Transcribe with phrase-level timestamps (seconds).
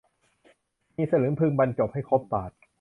[0.95, 2.51] มีสลึงพึงบรรจบให้ครบบาท